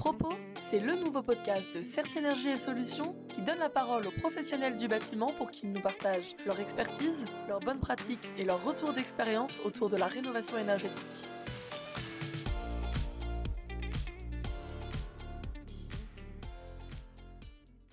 Propos, 0.00 0.32
c'est 0.62 0.80
le 0.80 0.96
nouveau 0.96 1.20
podcast 1.20 1.74
de 1.74 1.82
Certes 1.82 2.16
Énergie 2.16 2.48
et 2.48 2.56
Solutions 2.56 3.14
qui 3.28 3.42
donne 3.42 3.58
la 3.58 3.68
parole 3.68 4.06
aux 4.06 4.10
professionnels 4.10 4.78
du 4.78 4.88
bâtiment 4.88 5.30
pour 5.34 5.50
qu'ils 5.50 5.70
nous 5.70 5.80
partagent 5.82 6.34
leur 6.46 6.58
expertise, 6.58 7.26
leurs 7.48 7.60
bonnes 7.60 7.80
pratiques 7.80 8.32
et 8.38 8.44
leur 8.44 8.64
retour 8.64 8.94
d'expérience 8.94 9.60
autour 9.62 9.90
de 9.90 9.98
la 9.98 10.06
rénovation 10.06 10.56
énergétique. 10.56 11.28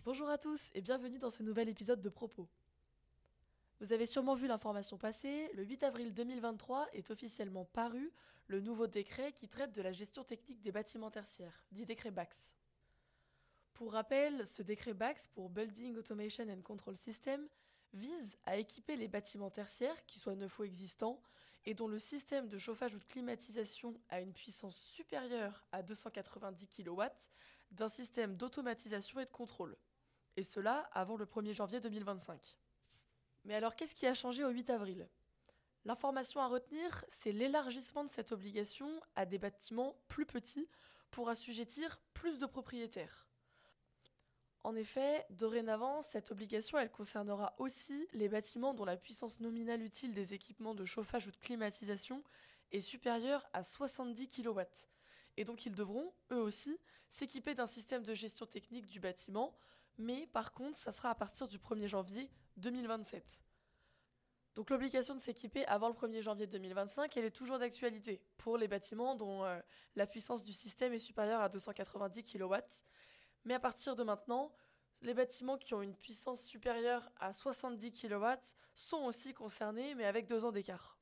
Bonjour 0.05 0.29
à 0.29 0.37
tous 0.37 0.71
et 0.75 0.79
bienvenue 0.79 1.19
dans 1.19 1.29
ce 1.29 1.43
nouvel 1.43 1.67
épisode 1.67 2.01
de 2.01 2.07
Propos. 2.07 2.47
Vous 3.79 3.93
avez 3.93 4.07
sûrement 4.07 4.33
vu 4.33 4.47
l'information 4.47 4.97
passer, 4.97 5.51
le 5.53 5.63
8 5.63 5.83
avril 5.83 6.13
2023 6.15 6.87
est 6.93 7.11
officiellement 7.11 7.65
paru 7.65 8.11
le 8.47 8.59
nouveau 8.59 8.87
décret 8.87 9.33
qui 9.33 9.47
traite 9.47 9.71
de 9.71 9.83
la 9.83 9.91
gestion 9.91 10.23
technique 10.23 10.61
des 10.61 10.71
bâtiments 10.71 11.11
tertiaires, 11.11 11.63
dit 11.71 11.85
décret 11.85 12.09
BAX. 12.09 12.55
Pour 13.75 13.91
rappel, 13.91 14.47
ce 14.47 14.63
décret 14.63 14.95
BAX 14.95 15.27
pour 15.27 15.51
Building 15.51 15.95
Automation 15.95 16.49
and 16.49 16.61
Control 16.63 16.97
System 16.97 17.47
vise 17.93 18.37
à 18.45 18.57
équiper 18.57 18.95
les 18.95 19.07
bâtiments 19.07 19.51
tertiaires, 19.51 20.05
qu'ils 20.07 20.21
soient 20.21 20.35
neufs 20.35 20.57
ou 20.57 20.63
existants, 20.63 21.21
et 21.65 21.75
dont 21.75 21.87
le 21.87 21.99
système 21.99 22.47
de 22.47 22.57
chauffage 22.57 22.95
ou 22.95 22.99
de 22.99 23.03
climatisation 23.03 24.01
a 24.09 24.21
une 24.21 24.33
puissance 24.33 24.75
supérieure 24.75 25.63
à 25.71 25.83
290 25.83 26.67
kW, 26.67 27.03
d'un 27.69 27.89
système 27.89 28.37
d'automatisation 28.37 29.19
et 29.19 29.25
de 29.25 29.29
contrôle. 29.29 29.77
Et 30.35 30.43
cela 30.43 30.89
avant 30.93 31.17
le 31.17 31.25
1er 31.25 31.53
janvier 31.53 31.79
2025. 31.79 32.57
Mais 33.47 33.55
alors 33.55 33.77
qu'est-ce 33.77 33.95
qui 33.95 34.05
a 34.05 34.13
changé 34.13 34.43
au 34.43 34.49
8 34.49 34.69
avril? 34.71 35.07
L'information 35.85 36.41
à 36.41 36.47
retenir, 36.47 37.05
c'est 37.07 37.31
l'élargissement 37.31 38.03
de 38.03 38.09
cette 38.09 38.33
obligation 38.33 38.89
à 39.15 39.25
des 39.25 39.37
bâtiments 39.37 39.95
plus 40.09 40.25
petits 40.25 40.67
pour 41.11 41.29
assujettir 41.29 41.97
plus 42.13 42.39
de 42.39 42.45
propriétaires. 42.45 43.25
En 44.65 44.75
effet, 44.75 45.25
dorénavant, 45.29 46.01
cette 46.01 46.29
obligation, 46.29 46.77
elle 46.77 46.91
concernera 46.91 47.55
aussi 47.57 48.09
les 48.11 48.27
bâtiments 48.27 48.73
dont 48.73 48.83
la 48.83 48.97
puissance 48.97 49.39
nominale 49.39 49.81
utile 49.81 50.13
des 50.13 50.33
équipements 50.33 50.75
de 50.75 50.83
chauffage 50.83 51.27
ou 51.27 51.31
de 51.31 51.37
climatisation 51.37 52.21
est 52.73 52.81
supérieure 52.81 53.47
à 53.53 53.63
70 53.63 54.27
kW. 54.27 54.59
Et 55.37 55.45
donc 55.45 55.65
ils 55.65 55.73
devront, 55.73 56.11
eux 56.31 56.41
aussi, 56.41 56.77
s'équiper 57.07 57.55
d'un 57.55 57.65
système 57.65 58.03
de 58.03 58.13
gestion 58.13 58.45
technique 58.45 58.87
du 58.87 58.99
bâtiment, 58.99 59.55
mais 59.97 60.27
par 60.27 60.53
contre, 60.53 60.77
ça 60.77 60.91
sera 60.91 61.09
à 61.09 61.15
partir 61.15 61.47
du 61.47 61.57
1er 61.57 61.87
janvier 61.87 62.29
2027. 62.57 63.23
Donc 64.55 64.71
l'obligation 64.71 65.13
de 65.13 65.19
s'équiper 65.19 65.65
avant 65.67 65.87
le 65.87 65.93
1er 65.93 66.21
janvier 66.23 66.47
2025, 66.47 67.15
elle 67.15 67.25
est 67.25 67.31
toujours 67.31 67.59
d'actualité 67.59 68.23
pour 68.37 68.57
les 68.57 68.67
bâtiments 68.67 69.15
dont 69.15 69.45
euh, 69.45 69.59
la 69.95 70.07
puissance 70.07 70.43
du 70.43 70.51
système 70.51 70.93
est 70.93 70.99
supérieure 70.99 71.41
à 71.41 71.49
290 71.49 72.23
kW. 72.23 72.55
Mais 73.45 73.53
à 73.53 73.59
partir 73.59 73.95
de 73.95 74.03
maintenant, 74.03 74.51
les 75.01 75.13
bâtiments 75.13 75.57
qui 75.57 75.75
ont 75.75 75.83
une 75.83 75.95
puissance 75.95 76.41
supérieure 76.41 77.07
à 77.19 77.33
70 77.33 77.91
kW 77.91 78.25
sont 78.73 79.03
aussi 79.03 79.33
concernés, 79.33 79.93
mais 79.93 80.05
avec 80.05 80.25
deux 80.25 80.43
ans 80.43 80.51
d'écart. 80.51 80.97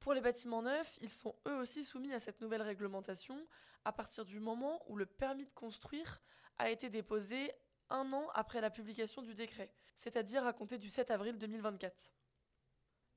Pour 0.00 0.14
les 0.14 0.20
bâtiments 0.20 0.62
neufs, 0.62 0.98
ils 1.00 1.10
sont 1.10 1.36
eux 1.46 1.56
aussi 1.56 1.84
soumis 1.84 2.12
à 2.12 2.18
cette 2.18 2.40
nouvelle 2.40 2.62
réglementation 2.62 3.46
à 3.84 3.92
partir 3.92 4.24
du 4.24 4.40
moment 4.40 4.82
où 4.88 4.96
le 4.96 5.06
permis 5.06 5.46
de 5.46 5.52
construire 5.52 6.20
a 6.58 6.68
été 6.68 6.90
déposé 6.90 7.52
un 7.90 8.12
an 8.12 8.28
après 8.34 8.60
la 8.60 8.70
publication 8.70 9.22
du 9.22 9.34
décret, 9.34 9.72
c'est-à-dire 9.96 10.46
à 10.46 10.52
compter 10.52 10.78
du 10.78 10.88
7 10.88 11.10
avril 11.10 11.38
2024. 11.38 12.12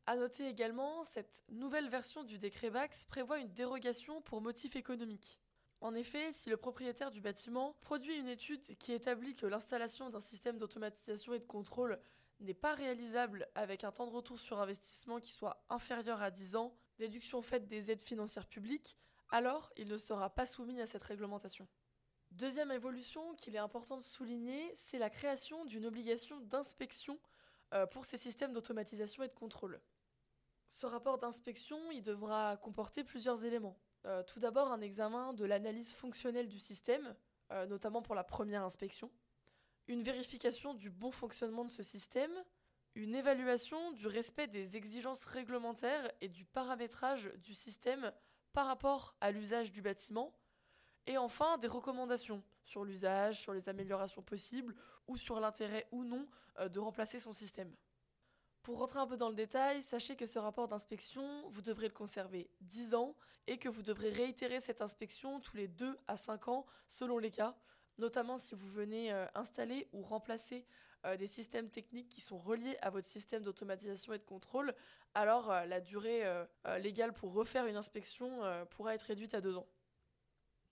A 0.05 0.15
noter 0.17 0.47
également, 0.47 1.05
cette 1.05 1.43
nouvelle 1.49 1.87
version 1.87 2.23
du 2.23 2.37
décret 2.37 2.69
BAX 2.69 3.05
prévoit 3.05 3.39
une 3.39 3.53
dérogation 3.53 4.21
pour 4.21 4.41
motif 4.41 4.75
économique. 4.75 5.39
En 5.79 5.95
effet, 5.95 6.31
si 6.33 6.49
le 6.49 6.57
propriétaire 6.57 7.11
du 7.11 7.21
bâtiment 7.21 7.77
produit 7.81 8.17
une 8.17 8.27
étude 8.27 8.77
qui 8.77 8.91
établit 8.91 9.35
que 9.35 9.45
l'installation 9.45 10.09
d'un 10.09 10.19
système 10.19 10.57
d'automatisation 10.57 11.33
et 11.33 11.39
de 11.39 11.45
contrôle 11.45 11.99
n'est 12.39 12.53
pas 12.53 12.73
réalisable 12.73 13.47
avec 13.55 13.83
un 13.83 13.91
temps 13.91 14.07
de 14.07 14.11
retour 14.11 14.39
sur 14.39 14.59
investissement 14.59 15.19
qui 15.19 15.31
soit 15.31 15.63
inférieur 15.69 16.21
à 16.21 16.31
10 16.31 16.55
ans, 16.55 16.75
déduction 16.97 17.41
faite 17.41 17.67
des 17.67 17.91
aides 17.91 18.01
financières 18.01 18.47
publiques, 18.47 18.97
alors 19.29 19.71
il 19.77 19.87
ne 19.87 19.97
sera 19.97 20.29
pas 20.29 20.45
soumis 20.45 20.81
à 20.81 20.87
cette 20.87 21.03
réglementation. 21.03 21.67
Deuxième 22.33 22.71
évolution 22.71 23.35
qu'il 23.35 23.55
est 23.55 23.59
important 23.59 23.95
de 23.95 24.01
souligner, 24.01 24.71
c'est 24.73 24.97
la 24.97 25.11
création 25.11 25.65
d'une 25.65 25.85
obligation 25.85 26.39
d'inspection 26.39 27.19
euh, 27.75 27.85
pour 27.85 28.05
ces 28.05 28.17
systèmes 28.17 28.53
d'automatisation 28.53 29.21
et 29.21 29.27
de 29.27 29.35
contrôle. 29.35 29.79
Ce 30.67 30.87
rapport 30.87 31.19
d'inspection, 31.19 31.91
il 31.91 32.01
devra 32.01 32.57
comporter 32.57 33.03
plusieurs 33.03 33.45
éléments. 33.45 33.77
Euh, 34.05 34.23
tout 34.23 34.39
d'abord, 34.39 34.71
un 34.71 34.81
examen 34.81 35.33
de 35.33 35.45
l'analyse 35.45 35.93
fonctionnelle 35.93 36.47
du 36.47 36.57
système, 36.57 37.15
euh, 37.51 37.67
notamment 37.67 38.01
pour 38.01 38.15
la 38.15 38.23
première 38.23 38.63
inspection, 38.63 39.11
une 39.85 40.01
vérification 40.01 40.73
du 40.73 40.89
bon 40.89 41.11
fonctionnement 41.11 41.65
de 41.65 41.69
ce 41.69 41.83
système, 41.83 42.33
une 42.95 43.13
évaluation 43.13 43.91
du 43.91 44.07
respect 44.07 44.47
des 44.47 44.75
exigences 44.75 45.25
réglementaires 45.25 46.11
et 46.21 46.29
du 46.29 46.45
paramétrage 46.45 47.31
du 47.35 47.53
système 47.53 48.11
par 48.53 48.65
rapport 48.65 49.15
à 49.21 49.29
l'usage 49.29 49.71
du 49.71 49.83
bâtiment, 49.83 50.33
et 51.07 51.17
enfin, 51.17 51.57
des 51.57 51.67
recommandations 51.67 52.43
sur 52.63 52.83
l'usage, 52.83 53.41
sur 53.41 53.53
les 53.53 53.69
améliorations 53.69 54.21
possibles 54.21 54.75
ou 55.07 55.17
sur 55.17 55.39
l'intérêt 55.39 55.87
ou 55.91 56.03
non 56.03 56.27
euh, 56.59 56.69
de 56.69 56.79
remplacer 56.79 57.19
son 57.19 57.33
système. 57.33 57.73
Pour 58.61 58.79
rentrer 58.79 58.99
un 58.99 59.07
peu 59.07 59.17
dans 59.17 59.27
le 59.27 59.35
détail, 59.35 59.81
sachez 59.81 60.15
que 60.15 60.25
ce 60.25 60.39
rapport 60.39 60.69
d'inspection, 60.69 61.49
vous 61.49 61.61
devrez 61.61 61.87
le 61.87 61.93
conserver 61.93 62.49
10 62.61 62.95
ans 62.95 63.15
et 63.47 63.57
que 63.57 63.67
vous 63.67 63.81
devrez 63.81 64.09
réitérer 64.09 64.61
cette 64.61 64.81
inspection 64.81 65.41
tous 65.41 65.57
les 65.57 65.67
2 65.67 65.99
à 66.07 66.15
5 66.15 66.47
ans 66.47 66.65
selon 66.87 67.17
les 67.17 67.31
cas, 67.31 67.57
notamment 67.97 68.37
si 68.37 68.55
vous 68.55 68.69
venez 68.69 69.11
euh, 69.11 69.25
installer 69.35 69.89
ou 69.91 70.01
remplacer 70.01 70.65
euh, 71.03 71.17
des 71.17 71.27
systèmes 71.27 71.69
techniques 71.69 72.07
qui 72.07 72.21
sont 72.21 72.37
reliés 72.37 72.77
à 72.81 72.89
votre 72.89 73.07
système 73.07 73.43
d'automatisation 73.43 74.13
et 74.13 74.19
de 74.19 74.23
contrôle, 74.23 74.73
alors 75.13 75.49
la 75.49 75.79
durée 75.79 76.23
légale 76.79 77.13
pour 77.13 77.33
refaire 77.33 77.67
une 77.67 77.75
inspection 77.75 78.41
pourra 78.71 78.95
être 78.95 79.03
réduite 79.03 79.35
à 79.35 79.41
2 79.41 79.57
ans. 79.57 79.67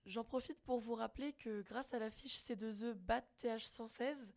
J'en 0.06 0.24
profite 0.24 0.60
pour 0.64 0.80
vous 0.80 0.96
rappeler 0.96 1.34
que 1.34 1.62
grâce 1.62 1.94
à 1.94 2.00
la 2.00 2.10
fiche 2.10 2.40
C2E 2.40 2.94
BAT 2.94 3.24
TH116, 3.40 4.34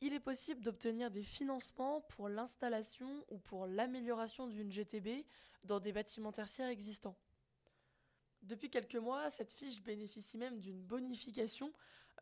il 0.00 0.12
est 0.12 0.20
possible 0.20 0.60
d'obtenir 0.60 1.10
des 1.10 1.22
financements 1.22 2.00
pour 2.02 2.28
l'installation 2.28 3.24
ou 3.28 3.38
pour 3.38 3.66
l'amélioration 3.66 4.48
d'une 4.48 4.70
GTB 4.70 5.24
dans 5.62 5.80
des 5.80 5.92
bâtiments 5.92 6.32
tertiaires 6.32 6.68
existants. 6.68 7.16
Depuis 8.42 8.70
quelques 8.70 8.96
mois, 8.96 9.30
cette 9.30 9.52
fiche 9.52 9.82
bénéficie 9.82 10.36
même 10.36 10.60
d'une 10.60 10.82
bonification 10.82 11.72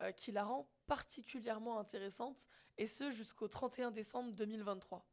euh, 0.01 0.11
qui 0.11 0.31
la 0.31 0.43
rend 0.43 0.69
particulièrement 0.87 1.79
intéressante, 1.79 2.47
et 2.77 2.87
ce 2.87 3.11
jusqu'au 3.11 3.47
31 3.47 3.91
décembre 3.91 4.31
2023. 4.33 5.05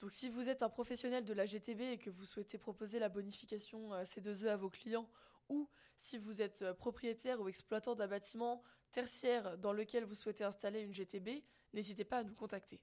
Donc 0.00 0.12
si 0.12 0.28
vous 0.28 0.48
êtes 0.48 0.62
un 0.62 0.68
professionnel 0.68 1.24
de 1.24 1.32
la 1.32 1.46
GTB 1.46 1.80
et 1.82 1.98
que 1.98 2.10
vous 2.10 2.24
souhaitez 2.24 2.58
proposer 2.58 2.98
la 2.98 3.08
bonification 3.08 3.92
euh, 3.92 4.04
C2E 4.04 4.48
à 4.48 4.56
vos 4.56 4.70
clients 4.70 5.08
ou 5.52 5.68
si 5.96 6.18
vous 6.18 6.40
êtes 6.42 6.62
euh, 6.62 6.74
propriétaire 6.74 7.40
ou 7.40 7.48
exploitant 7.48 7.94
d'un 7.94 8.08
bâtiment 8.08 8.62
tertiaire 8.90 9.56
dans 9.58 9.72
lequel 9.72 10.04
vous 10.04 10.14
souhaitez 10.14 10.44
installer 10.44 10.80
une 10.80 10.92
GTB, 10.92 11.44
n'hésitez 11.72 12.04
pas 12.04 12.18
à 12.18 12.24
nous 12.24 12.34
contacter. 12.34 12.80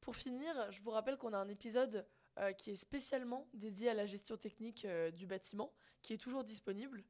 Pour 0.00 0.16
finir, 0.16 0.70
je 0.70 0.82
vous 0.82 0.90
rappelle 0.90 1.16
qu'on 1.16 1.32
a 1.32 1.38
un 1.38 1.48
épisode 1.48 2.06
euh, 2.38 2.52
qui 2.52 2.72
est 2.72 2.76
spécialement 2.76 3.48
dédié 3.54 3.88
à 3.88 3.94
la 3.94 4.06
gestion 4.06 4.36
technique 4.36 4.84
euh, 4.84 5.10
du 5.10 5.26
bâtiment, 5.26 5.72
qui 6.02 6.12
est 6.12 6.18
toujours 6.18 6.44
disponible. 6.44 7.04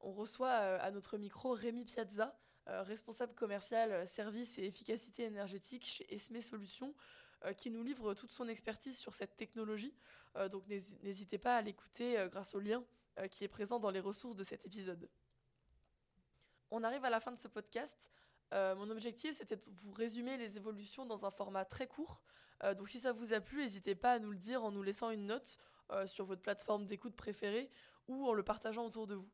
On 0.00 0.12
reçoit 0.12 0.52
à 0.52 0.90
notre 0.92 1.18
micro 1.18 1.50
Rémi 1.50 1.84
Piazza, 1.84 2.38
responsable 2.66 3.34
commercial 3.34 4.06
service 4.06 4.56
et 4.58 4.64
efficacité 4.64 5.24
énergétique 5.24 5.84
chez 5.84 6.14
Esme 6.14 6.40
Solutions, 6.40 6.94
qui 7.56 7.68
nous 7.68 7.82
livre 7.82 8.14
toute 8.14 8.30
son 8.30 8.46
expertise 8.48 8.96
sur 8.96 9.12
cette 9.14 9.36
technologie. 9.36 9.92
donc 10.52 10.68
n'hésitez 10.68 11.38
pas 11.38 11.56
à 11.56 11.62
l'écouter 11.62 12.28
grâce 12.30 12.54
au 12.54 12.60
lien 12.60 12.84
qui 13.26 13.42
est 13.42 13.48
présent 13.48 13.80
dans 13.80 13.90
les 13.90 14.00
ressources 14.00 14.36
de 14.36 14.44
cet 14.44 14.64
épisode. 14.64 15.08
On 16.70 16.84
arrive 16.84 17.04
à 17.04 17.10
la 17.10 17.18
fin 17.18 17.32
de 17.32 17.40
ce 17.40 17.48
podcast. 17.48 18.10
Euh, 18.52 18.74
mon 18.76 18.90
objectif, 18.90 19.36
c'était 19.36 19.56
de 19.56 19.64
vous 19.80 19.92
résumer 19.92 20.36
les 20.36 20.56
évolutions 20.56 21.06
dans 21.06 21.24
un 21.24 21.30
format 21.30 21.64
très 21.64 21.86
court. 21.86 22.22
Euh, 22.62 22.74
donc 22.74 22.88
si 22.88 23.00
ça 23.00 23.12
vous 23.12 23.32
a 23.32 23.40
plu, 23.40 23.62
n'hésitez 23.62 23.94
pas 23.94 24.12
à 24.12 24.18
nous 24.18 24.30
le 24.30 24.38
dire 24.38 24.62
en 24.62 24.70
nous 24.70 24.82
laissant 24.82 25.10
une 25.10 25.26
note 25.26 25.58
sur 26.04 26.26
votre 26.26 26.42
plateforme 26.42 26.84
d'écoute 26.84 27.16
préférée 27.16 27.70
ou 28.08 28.26
en 28.26 28.34
le 28.34 28.42
partageant 28.42 28.84
autour 28.84 29.06
de 29.06 29.14
vous. 29.14 29.30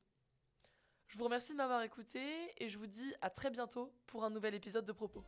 Je 1.08 1.18
vous 1.18 1.24
remercie 1.24 1.52
de 1.52 1.56
m'avoir 1.56 1.82
écouté 1.82 2.20
et 2.58 2.68
je 2.68 2.78
vous 2.78 2.86
dis 2.86 3.12
à 3.22 3.30
très 3.30 3.50
bientôt 3.50 3.92
pour 4.06 4.24
un 4.24 4.30
nouvel 4.30 4.54
épisode 4.54 4.84
de 4.84 4.92
Propos. 4.92 5.24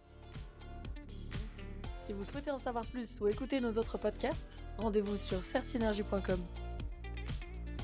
Si 2.00 2.12
vous 2.12 2.22
souhaitez 2.22 2.52
en 2.52 2.58
savoir 2.58 2.86
plus 2.86 3.20
ou 3.20 3.26
écouter 3.26 3.60
nos 3.60 3.72
autres 3.72 3.98
podcasts, 3.98 4.60
rendez-vous 4.78 5.16
sur 5.16 5.42
certinergie.com. 5.42 6.65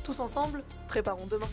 Tous 0.04 0.18
ensemble, 0.20 0.62
préparons 0.88 1.26
demain. 1.26 1.46